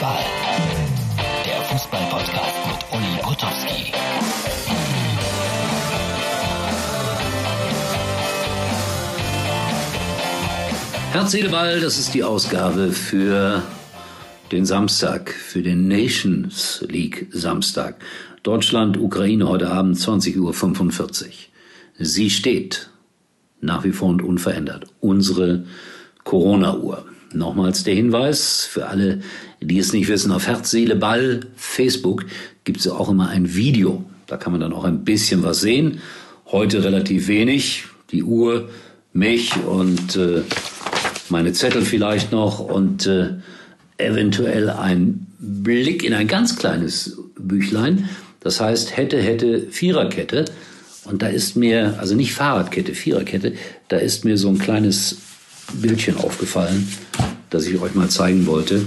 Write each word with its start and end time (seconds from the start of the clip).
Fußball. 0.00 0.24
Der 1.44 1.60
Fußball-Podcast 1.60 2.54
mit 2.68 2.98
Uli 2.98 3.22
Potowski. 3.22 3.92
Herz, 11.12 11.30
Seele, 11.32 11.50
Ball, 11.50 11.80
das 11.80 11.98
ist 11.98 12.14
die 12.14 12.24
Ausgabe 12.24 12.92
für 12.92 13.62
den 14.50 14.64
Samstag, 14.64 15.32
für 15.32 15.60
den 15.60 15.86
Nations 15.86 16.82
League 16.88 17.26
Samstag. 17.32 18.02
Deutschland, 18.42 18.96
Ukraine 18.96 19.48
heute 19.48 19.70
Abend 19.70 19.98
20.45 19.98 20.38
Uhr. 20.38 21.28
Sie 21.98 22.30
steht 22.30 22.88
nach 23.60 23.84
wie 23.84 23.92
vor 23.92 24.08
und 24.08 24.22
unverändert. 24.22 24.86
Unsere 25.00 25.66
Corona-Uhr. 26.24 27.09
Nochmals 27.32 27.84
der 27.84 27.94
Hinweis 27.94 28.64
für 28.64 28.88
alle, 28.88 29.20
die 29.60 29.78
es 29.78 29.92
nicht 29.92 30.08
wissen, 30.08 30.32
auf 30.32 30.46
Herz, 30.46 30.70
Seele, 30.70 30.96
Ball, 30.96 31.40
Facebook 31.54 32.26
gibt 32.64 32.80
es 32.80 32.88
auch 32.88 33.08
immer 33.08 33.28
ein 33.28 33.54
Video. 33.54 34.04
Da 34.26 34.36
kann 34.36 34.52
man 34.52 34.60
dann 34.60 34.72
auch 34.72 34.84
ein 34.84 35.04
bisschen 35.04 35.42
was 35.42 35.60
sehen. 35.60 36.00
Heute 36.46 36.82
relativ 36.82 37.28
wenig. 37.28 37.84
Die 38.10 38.24
Uhr, 38.24 38.68
mich 39.12 39.52
und 39.64 40.16
äh, 40.16 40.42
meine 41.28 41.52
Zettel 41.52 41.82
vielleicht 41.82 42.32
noch 42.32 42.58
und 42.58 43.06
äh, 43.06 43.34
eventuell 43.98 44.70
ein 44.70 45.26
Blick 45.38 46.04
in 46.04 46.14
ein 46.14 46.26
ganz 46.26 46.56
kleines 46.56 47.18
Büchlein. 47.38 48.08
Das 48.40 48.60
heißt, 48.60 48.96
hätte, 48.96 49.20
hätte, 49.20 49.66
Viererkette. 49.70 50.46
Und 51.04 51.22
da 51.22 51.28
ist 51.28 51.56
mir, 51.56 51.96
also 51.98 52.14
nicht 52.14 52.32
Fahrradkette, 52.32 52.94
Viererkette, 52.94 53.54
da 53.88 53.96
ist 53.96 54.24
mir 54.24 54.36
so 54.36 54.48
ein 54.48 54.58
kleines 54.58 55.18
Bildchen 55.74 56.16
aufgefallen, 56.16 56.88
das 57.50 57.66
ich 57.66 57.80
euch 57.80 57.94
mal 57.94 58.08
zeigen 58.08 58.46
wollte. 58.46 58.86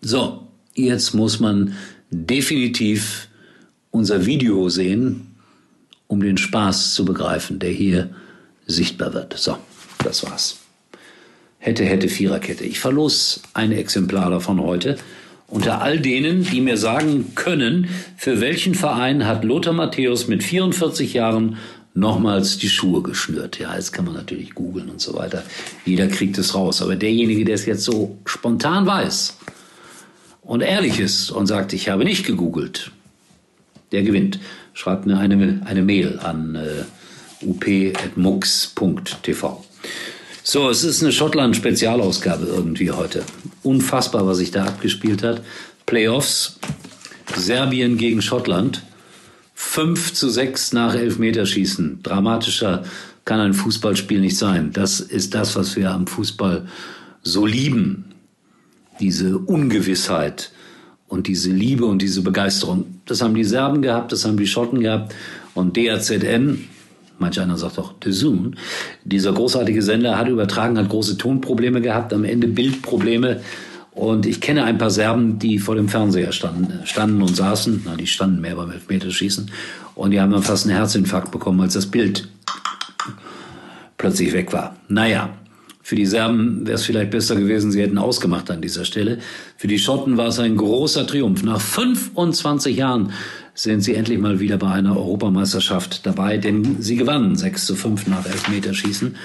So, 0.00 0.46
jetzt 0.74 1.14
muss 1.14 1.40
man 1.40 1.74
definitiv 2.10 3.28
unser 3.90 4.26
Video 4.26 4.68
sehen, 4.68 5.34
um 6.06 6.20
den 6.20 6.38
Spaß 6.38 6.94
zu 6.94 7.04
begreifen, 7.04 7.58
der 7.58 7.70
hier 7.70 8.10
sichtbar 8.66 9.12
wird. 9.14 9.36
So, 9.36 9.58
das 10.04 10.24
war's. 10.24 10.58
Hätte, 11.58 11.84
hätte, 11.84 12.08
Viererkette. 12.08 12.64
Ich 12.64 12.78
verlos 12.78 13.42
ein 13.52 13.72
Exemplar 13.72 14.30
davon 14.30 14.60
heute. 14.60 14.96
Unter 15.48 15.80
all 15.80 15.98
denen, 15.98 16.44
die 16.44 16.60
mir 16.60 16.76
sagen 16.76 17.34
können, 17.34 17.88
für 18.16 18.40
welchen 18.40 18.74
Verein 18.74 19.26
hat 19.26 19.44
Lothar 19.44 19.72
Matthäus 19.72 20.28
mit 20.28 20.42
44 20.44 21.14
Jahren 21.14 21.56
nochmals 21.94 22.58
die 22.58 22.68
Schuhe 22.68 23.02
geschnürt. 23.02 23.58
Ja, 23.58 23.74
jetzt 23.74 23.92
kann 23.92 24.04
man 24.04 24.14
natürlich 24.14 24.54
googeln 24.54 24.88
und 24.88 25.00
so 25.00 25.14
weiter. 25.14 25.42
Jeder 25.84 26.06
kriegt 26.08 26.38
es 26.38 26.54
raus. 26.54 26.82
Aber 26.82 26.96
derjenige, 26.96 27.44
der 27.44 27.54
es 27.54 27.66
jetzt 27.66 27.84
so 27.84 28.18
spontan 28.24 28.86
weiß 28.86 29.36
und 30.42 30.62
ehrlich 30.62 31.00
ist 31.00 31.30
und 31.30 31.46
sagt, 31.46 31.72
ich 31.72 31.88
habe 31.88 32.04
nicht 32.04 32.24
gegoogelt, 32.26 32.90
der 33.92 34.02
gewinnt. 34.02 34.38
Schreibt 34.74 35.06
mir 35.06 35.18
eine, 35.18 35.60
eine 35.64 35.82
Mail 35.82 36.20
an 36.22 36.54
äh, 36.54 36.84
up.mux.tv. 37.44 38.84
So, 40.42 40.70
es 40.70 40.84
ist 40.84 41.02
eine 41.02 41.12
Schottland-Spezialausgabe 41.12 42.46
irgendwie 42.46 42.90
heute. 42.90 43.22
Unfassbar, 43.62 44.26
was 44.26 44.38
sich 44.38 44.50
da 44.50 44.64
abgespielt 44.64 45.22
hat. 45.22 45.42
Playoffs, 45.84 46.58
Serbien 47.36 47.98
gegen 47.98 48.22
Schottland. 48.22 48.82
5 49.60 50.14
zu 50.14 50.30
6 50.30 50.72
nach 50.72 50.94
Elfmeterschießen. 50.94 51.98
Dramatischer 52.04 52.84
kann 53.24 53.40
ein 53.40 53.54
Fußballspiel 53.54 54.20
nicht 54.20 54.38
sein. 54.38 54.70
Das 54.72 55.00
ist 55.00 55.34
das, 55.34 55.56
was 55.56 55.74
wir 55.74 55.90
am 55.90 56.06
Fußball 56.06 56.68
so 57.22 57.44
lieben. 57.44 58.04
Diese 59.00 59.36
Ungewissheit 59.36 60.52
und 61.08 61.26
diese 61.26 61.50
Liebe 61.50 61.86
und 61.86 62.00
diese 62.00 62.22
Begeisterung. 62.22 63.00
Das 63.04 63.20
haben 63.20 63.34
die 63.34 63.42
Serben 63.42 63.82
gehabt, 63.82 64.12
das 64.12 64.24
haben 64.24 64.36
die 64.36 64.46
Schotten 64.46 64.78
gehabt. 64.78 65.12
Und 65.54 65.76
DAZN, 65.76 66.64
manch 67.18 67.40
einer 67.40 67.58
sagt 67.58 67.80
auch 67.80 67.94
The 68.02 68.12
Zoom, 68.12 68.54
dieser 69.04 69.32
großartige 69.32 69.82
Sender 69.82 70.16
hat 70.16 70.28
übertragen, 70.28 70.78
hat 70.78 70.88
große 70.88 71.18
Tonprobleme 71.18 71.80
gehabt, 71.80 72.12
am 72.12 72.22
Ende 72.22 72.46
Bildprobleme. 72.46 73.40
Und 73.98 74.26
ich 74.26 74.40
kenne 74.40 74.62
ein 74.62 74.78
paar 74.78 74.90
Serben, 74.90 75.40
die 75.40 75.58
vor 75.58 75.74
dem 75.74 75.88
Fernseher 75.88 76.30
standen, 76.30 76.86
standen 76.86 77.20
und 77.20 77.34
saßen. 77.34 77.82
Na, 77.84 77.96
die 77.96 78.06
standen 78.06 78.40
mehr 78.40 78.54
beim 78.54 78.70
Elfmeterschießen. 78.70 79.50
Und 79.96 80.12
die 80.12 80.20
haben 80.20 80.30
dann 80.30 80.44
fast 80.44 80.66
einen 80.66 80.76
Herzinfarkt 80.76 81.32
bekommen, 81.32 81.60
als 81.60 81.74
das 81.74 81.86
Bild 81.86 82.28
plötzlich 83.96 84.32
weg 84.32 84.52
war. 84.52 84.76
Naja, 84.86 85.30
für 85.82 85.96
die 85.96 86.06
Serben 86.06 86.64
wäre 86.64 86.76
es 86.76 86.84
vielleicht 86.84 87.10
besser 87.10 87.34
gewesen, 87.34 87.72
sie 87.72 87.82
hätten 87.82 87.98
ausgemacht 87.98 88.48
an 88.52 88.60
dieser 88.60 88.84
Stelle. 88.84 89.18
Für 89.56 89.66
die 89.66 89.80
Schotten 89.80 90.16
war 90.16 90.28
es 90.28 90.38
ein 90.38 90.56
großer 90.56 91.04
Triumph. 91.04 91.42
Nach 91.42 91.60
25 91.60 92.76
Jahren 92.76 93.10
sind 93.54 93.80
sie 93.80 93.96
endlich 93.96 94.20
mal 94.20 94.38
wieder 94.38 94.58
bei 94.58 94.70
einer 94.70 94.96
Europameisterschaft 94.96 96.06
dabei, 96.06 96.38
denn 96.38 96.80
sie 96.80 96.94
gewannen 96.94 97.34
6 97.34 97.66
zu 97.66 97.74
5 97.74 98.06
nach 98.06 98.26
Elfmeterschießen. 98.26 99.16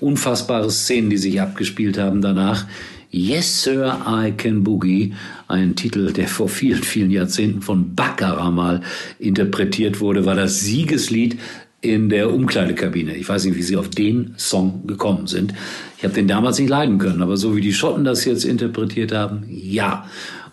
Unfassbare 0.00 0.70
Szenen, 0.70 1.10
die 1.10 1.18
sich 1.18 1.38
abgespielt 1.38 1.98
haben 1.98 2.22
danach. 2.22 2.64
Yes, 3.14 3.62
Sir, 3.62 4.00
I 4.06 4.32
Can 4.32 4.64
Boogie, 4.64 5.12
ein 5.46 5.76
Titel, 5.76 6.14
der 6.14 6.28
vor 6.28 6.48
vielen, 6.48 6.82
vielen 6.82 7.10
Jahrzehnten 7.10 7.60
von 7.60 7.94
Baccarat 7.94 8.54
mal 8.54 8.80
interpretiert 9.18 10.00
wurde, 10.00 10.24
war 10.24 10.34
das 10.34 10.60
Siegeslied 10.60 11.38
in 11.82 12.08
der 12.08 12.32
Umkleidekabine. 12.32 13.14
Ich 13.14 13.28
weiß 13.28 13.44
nicht, 13.44 13.54
wie 13.54 13.62
sie 13.62 13.76
auf 13.76 13.90
den 13.90 14.32
Song 14.38 14.86
gekommen 14.86 15.26
sind. 15.26 15.52
Ich 15.98 16.04
habe 16.04 16.14
den 16.14 16.26
damals 16.26 16.58
nicht 16.58 16.70
leiden 16.70 16.96
können, 16.96 17.20
aber 17.20 17.36
so 17.36 17.54
wie 17.54 17.60
die 17.60 17.74
Schotten 17.74 18.04
das 18.04 18.24
jetzt 18.24 18.46
interpretiet 18.46 19.12
haben, 19.12 19.44
ja. 19.46 20.06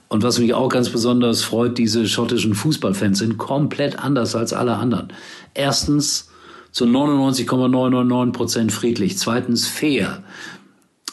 Und 0.09 0.23
was 0.23 0.37
mich 0.37 0.53
auch 0.53 0.67
ganz 0.67 0.89
besonders 0.89 1.43
freut, 1.43 1.77
diese 1.77 2.09
schottischen 2.09 2.55
Fußballfans 2.55 3.19
sind 3.19 3.37
komplett 3.37 3.99
anders 3.99 4.35
als 4.35 4.51
alle 4.51 4.75
anderen. 4.75 5.13
Erstens 5.53 6.29
zu 6.71 6.85
99,999 6.85 8.33
Prozent 8.33 8.71
friedlich. 8.71 9.17
Zweitens 9.17 9.65
fair. 9.67 10.23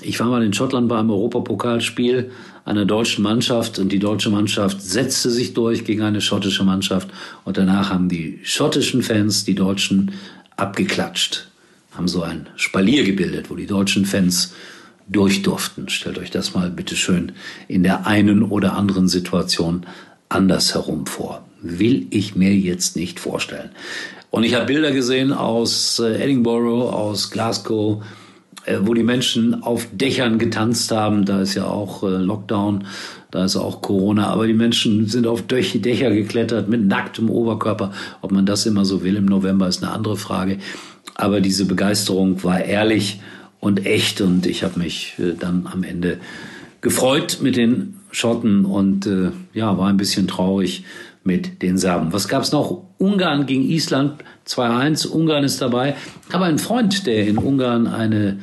Ich 0.03 0.21
war 0.21 0.27
mal 0.27 0.43
in 0.43 0.53
Schottland 0.53 0.89
bei 0.89 0.99
einem 0.99 1.11
Europapokalspiel 1.11 2.31
einer 2.65 2.85
deutschen 2.85 3.23
Mannschaft 3.23 3.79
und 3.79 3.91
die 3.91 3.99
deutsche 3.99 4.29
Mannschaft 4.29 4.83
setzte 4.83 5.31
sich 5.31 5.55
durch 5.55 5.85
gegen 5.85 6.03
eine 6.03 6.21
schottische 6.21 6.65
Mannschaft 6.65 7.09
und 7.45 7.57
danach 7.57 7.91
haben 7.91 8.09
die 8.09 8.41
schottischen 8.43 9.03
Fans 9.03 9.45
die 9.45 9.55
Deutschen 9.55 10.13
abgeklatscht, 10.57 11.49
haben 11.93 12.09
so 12.09 12.23
ein 12.23 12.49
Spalier 12.57 13.05
gebildet, 13.05 13.49
wo 13.49 13.57
die 13.57 13.67
deutschen 13.67 14.05
Fans 14.05 14.53
durch 15.09 15.43
durften. 15.43 15.89
Stellt 15.89 16.19
euch 16.19 16.31
das 16.31 16.55
mal 16.55 16.71
bitte 16.71 16.97
schön 16.97 17.33
in 17.69 17.83
der 17.83 18.07
einen 18.07 18.43
oder 18.43 18.77
anderen 18.77 19.09
Situation 19.09 19.87
andersherum 20.29 21.07
vor. 21.07 21.47
Will 21.63 22.07
ich 22.11 22.37
mir 22.37 22.55
jetzt 22.55 22.97
nicht 22.97 23.19
vorstellen. 23.19 23.71
Und 24.31 24.45
ich 24.45 24.55
habe 24.55 24.67
Bilder 24.67 24.91
gesehen 24.91 25.33
aus 25.33 25.99
äh, 26.01 26.23
Edinburgh, 26.23 26.91
aus 26.91 27.31
Glasgow, 27.31 28.03
wo 28.81 28.95
die 28.95 29.03
Menschen 29.03 29.63
auf 29.63 29.87
Dächern 29.93 30.39
getanzt 30.39 30.91
haben. 30.91 31.25
Da 31.25 31.41
ist 31.41 31.55
ja 31.55 31.67
auch 31.67 32.03
äh, 32.03 32.09
Lockdown, 32.09 32.85
da 33.31 33.45
ist 33.45 33.57
auch 33.57 33.83
Corona. 33.83 34.29
Aber 34.29 34.47
die 34.47 34.55
Menschen 34.55 35.07
sind 35.07 35.27
auf 35.27 35.43
Dächer 35.43 36.11
geklettert 36.11 36.69
mit 36.69 36.87
nacktem 36.87 37.31
Oberkörper. 37.31 37.93
Ob 38.23 38.33
man 38.33 38.47
das 38.47 38.67
immer 38.67 38.85
so 38.85 39.03
will 39.03 39.17
im 39.17 39.27
November 39.27 39.69
ist 39.69 39.83
eine 39.83 39.93
andere 39.93 40.17
Frage. 40.17 40.59
Aber 41.15 41.41
diese 41.41 41.65
Begeisterung 41.65 42.43
war 42.45 42.63
ehrlich 42.63 43.21
und 43.61 43.87
echt 43.87 44.21
und 44.21 44.47
ich 44.47 44.63
habe 44.63 44.79
mich 44.79 45.15
äh, 45.19 45.33
dann 45.39 45.67
am 45.73 45.83
Ende 45.83 46.19
gefreut 46.81 47.39
mit 47.41 47.57
den 47.57 47.97
Schotten 48.11 48.65
und 48.65 49.07
äh, 49.07 49.31
ja, 49.53 49.77
war 49.79 49.89
ein 49.89 49.97
bisschen 49.97 50.29
traurig 50.29 50.85
mit 51.27 51.63
den 51.63 51.77
Serben. 51.77 52.13
Was 52.13 52.29
gab's 52.29 52.53
noch? 52.53 52.85
Ungarn 52.99 53.47
gegen 53.47 53.69
Island 53.69 54.23
2-1. 54.47 55.09
Ungarn 55.09 55.45
ist 55.45 55.61
dabei. 55.61 55.97
Ich 56.29 56.35
habe 56.35 56.45
einen 56.45 56.59
Freund, 56.59 57.07
der 57.07 57.27
in 57.27 57.37
Ungarn 57.37 57.87
eine 57.87 58.39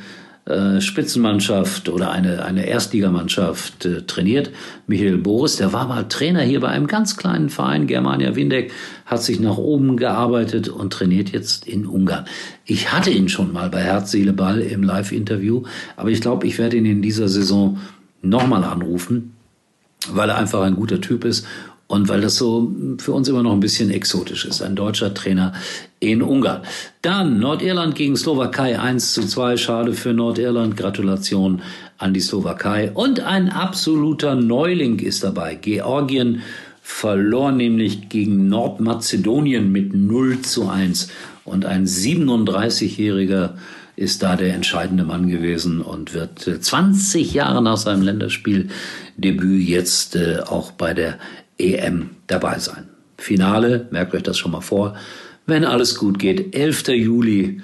äh, 0.46 0.82
Spitzenmannschaft 0.82 1.88
oder 1.88 2.10
eine, 2.10 2.44
eine 2.44 2.66
Erstligamannschaft 2.66 3.86
äh, 3.86 4.02
trainiert. 4.02 4.50
Michael 4.86 5.16
Boris, 5.16 5.56
der 5.56 5.72
war 5.72 5.88
mal 5.88 6.04
Trainer 6.04 6.42
hier 6.42 6.60
bei 6.60 6.68
einem 6.68 6.86
ganz 6.86 7.16
kleinen 7.16 7.48
Verein, 7.48 7.86
Germania 7.86 8.36
Windeck, 8.36 8.70
hat 9.06 9.22
sich 9.22 9.40
nach 9.40 9.56
oben 9.56 9.96
gearbeitet 9.96 10.68
und 10.68 10.92
trainiert 10.92 11.30
jetzt 11.30 11.66
in 11.66 11.86
Ungarn. 11.86 12.26
Ich 12.66 12.92
hatte 12.92 13.08
ihn 13.10 13.30
schon 13.30 13.54
mal 13.54 13.70
bei 13.70 13.80
Herz, 13.80 14.10
Seele, 14.10 14.34
Ball 14.34 14.60
im 14.60 14.82
Live-Interview, 14.82 15.62
aber 15.96 16.10
ich 16.10 16.20
glaube, 16.20 16.46
ich 16.46 16.58
werde 16.58 16.76
ihn 16.76 16.84
in 16.84 17.00
dieser 17.00 17.28
Saison 17.28 17.78
nochmal 18.20 18.64
anrufen, 18.64 19.34
weil 20.10 20.28
er 20.28 20.36
einfach 20.36 20.60
ein 20.60 20.76
guter 20.76 21.00
Typ 21.00 21.24
ist 21.24 21.46
und 21.86 22.08
weil 22.08 22.22
das 22.22 22.36
so 22.36 22.72
für 22.98 23.12
uns 23.12 23.28
immer 23.28 23.42
noch 23.42 23.52
ein 23.52 23.60
bisschen 23.60 23.90
exotisch 23.90 24.46
ist, 24.46 24.62
ein 24.62 24.74
deutscher 24.74 25.12
Trainer 25.12 25.52
in 26.00 26.22
Ungarn. 26.22 26.62
Dann 27.02 27.38
Nordirland 27.38 27.94
gegen 27.94 28.16
Slowakei 28.16 28.78
1 28.78 29.12
zu 29.12 29.26
2. 29.26 29.56
Schade 29.58 29.92
für 29.92 30.14
Nordirland. 30.14 30.76
Gratulation 30.76 31.62
an 31.98 32.14
die 32.14 32.20
Slowakei. 32.20 32.90
Und 32.92 33.20
ein 33.20 33.50
absoluter 33.50 34.34
Neuling 34.34 34.98
ist 34.98 35.24
dabei. 35.24 35.56
Georgien 35.56 36.42
verlor 36.82 37.52
nämlich 37.52 38.08
gegen 38.08 38.48
Nordmazedonien 38.48 39.70
mit 39.70 39.94
0 39.94 40.40
zu 40.40 40.68
1. 40.68 41.08
Und 41.44 41.66
ein 41.66 41.86
37-jähriger 41.86 43.54
ist 43.96 44.22
da 44.22 44.36
der 44.36 44.54
entscheidende 44.54 45.04
Mann 45.04 45.28
gewesen 45.28 45.80
und 45.80 46.14
wird 46.14 46.40
20 46.40 47.32
äh, 47.32 47.36
Jahre 47.36 47.62
nach 47.62 47.76
seinem 47.76 48.02
Länderspieldebüt 48.02 49.62
jetzt 49.66 50.16
äh, 50.16 50.40
auch 50.40 50.72
bei 50.72 50.94
der 50.94 51.18
EM 51.58 52.10
dabei 52.26 52.58
sein. 52.58 52.88
Finale, 53.18 53.86
merkt 53.90 54.14
euch 54.14 54.22
das 54.22 54.38
schon 54.38 54.52
mal 54.52 54.60
vor, 54.60 54.94
wenn 55.46 55.64
alles 55.64 55.96
gut 55.96 56.18
geht, 56.18 56.54
11. 56.54 56.88
Juli 56.88 57.60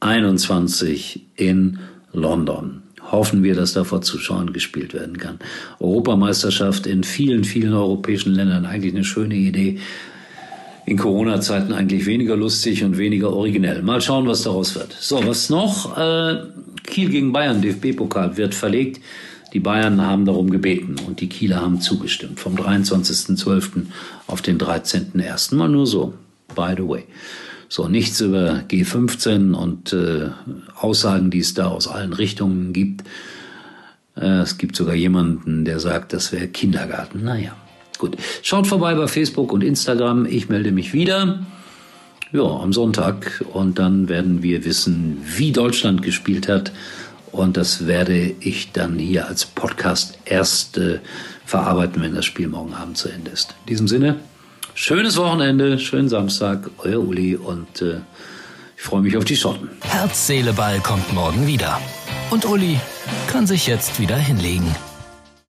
21 0.00 1.26
in 1.36 1.78
London. 2.12 2.82
Hoffen 3.10 3.42
wir, 3.42 3.54
dass 3.54 3.74
da 3.74 3.84
vor 3.84 4.02
Zuschauern 4.02 4.52
gespielt 4.52 4.94
werden 4.94 5.18
kann. 5.18 5.38
Europameisterschaft 5.78 6.86
in 6.86 7.04
vielen, 7.04 7.44
vielen 7.44 7.74
europäischen 7.74 8.32
Ländern, 8.34 8.66
eigentlich 8.66 8.94
eine 8.94 9.04
schöne 9.04 9.34
Idee 9.34 9.78
in 10.86 10.98
Corona-Zeiten 10.98 11.72
eigentlich 11.72 12.06
weniger 12.06 12.36
lustig 12.36 12.84
und 12.84 12.98
weniger 12.98 13.32
originell. 13.32 13.82
Mal 13.82 14.00
schauen, 14.00 14.26
was 14.26 14.42
daraus 14.42 14.74
wird. 14.74 14.92
So, 14.92 15.26
was 15.26 15.48
noch? 15.48 15.96
Äh, 15.96 16.42
Kiel 16.84 17.08
gegen 17.08 17.32
Bayern, 17.32 17.60
DFB-Pokal, 17.60 18.36
wird 18.36 18.54
verlegt. 18.54 19.00
Die 19.52 19.60
Bayern 19.60 20.02
haben 20.02 20.24
darum 20.24 20.50
gebeten 20.50 20.96
und 21.06 21.20
die 21.20 21.28
Kieler 21.28 21.60
haben 21.60 21.80
zugestimmt. 21.80 22.40
Vom 22.40 22.56
23.12. 22.56 23.86
auf 24.26 24.42
den 24.42 24.58
13.01. 24.58 25.54
Mal 25.54 25.68
nur 25.68 25.86
so, 25.86 26.14
by 26.54 26.74
the 26.76 26.88
way. 26.88 27.04
So, 27.68 27.88
nichts 27.88 28.20
über 28.20 28.62
G15 28.68 29.54
und 29.54 29.92
äh, 29.92 30.30
Aussagen, 30.76 31.30
die 31.30 31.38
es 31.38 31.54
da 31.54 31.68
aus 31.68 31.88
allen 31.88 32.12
Richtungen 32.12 32.72
gibt. 32.72 33.04
Äh, 34.16 34.40
es 34.40 34.58
gibt 34.58 34.76
sogar 34.76 34.94
jemanden, 34.94 35.64
der 35.64 35.80
sagt, 35.80 36.12
das 36.12 36.32
wäre 36.32 36.48
Kindergarten. 36.48 37.24
Naja. 37.24 37.56
Gut, 37.98 38.16
schaut 38.42 38.66
vorbei 38.66 38.94
bei 38.94 39.06
Facebook 39.06 39.52
und 39.52 39.62
Instagram. 39.62 40.26
Ich 40.26 40.48
melde 40.48 40.72
mich 40.72 40.92
wieder. 40.92 41.44
Ja, 42.34 42.42
am 42.42 42.72
Sonntag. 42.72 43.44
Und 43.52 43.78
dann 43.78 44.08
werden 44.08 44.42
wir 44.42 44.64
wissen, 44.64 45.22
wie 45.24 45.52
Deutschland 45.52 46.02
gespielt 46.02 46.48
hat. 46.48 46.72
Und 47.30 47.56
das 47.56 47.86
werde 47.86 48.34
ich 48.40 48.72
dann 48.72 48.98
hier 48.98 49.28
als 49.28 49.46
Podcast 49.46 50.18
erst 50.24 50.76
äh, 50.76 50.98
verarbeiten, 51.46 52.02
wenn 52.02 52.12
das 52.12 52.24
Spiel 52.24 52.48
morgen 52.48 52.74
Abend 52.74 52.96
zu 52.96 53.08
Ende 53.08 53.30
ist. 53.30 53.54
In 53.60 53.66
diesem 53.68 53.86
Sinne, 53.86 54.16
schönes 54.74 55.16
Wochenende, 55.16 55.78
schönen 55.78 56.08
Samstag, 56.08 56.70
euer 56.78 56.98
Uli 56.98 57.36
und 57.36 57.82
äh, 57.82 58.00
ich 58.76 58.82
freue 58.82 59.02
mich 59.02 59.16
auf 59.16 59.24
die 59.24 59.36
Schotten. 59.36 59.68
Herz, 59.82 60.26
Seele, 60.26 60.54
Ball 60.54 60.80
kommt 60.80 61.12
morgen 61.12 61.46
wieder. 61.46 61.80
Und 62.30 62.46
Uli 62.46 62.80
kann 63.28 63.46
sich 63.46 63.68
jetzt 63.68 64.00
wieder 64.00 64.16
hinlegen. 64.16 64.74